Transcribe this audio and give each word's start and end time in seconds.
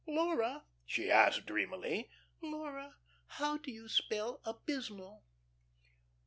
"Laura," 0.07 0.63
she 0.83 1.11
asked 1.11 1.45
dreamily, 1.45 2.09
"Laura, 2.41 2.95
how 3.37 3.59
do 3.59 3.71
you 3.71 3.87
spell 3.87 4.41
'abysmal'?" 4.43 5.23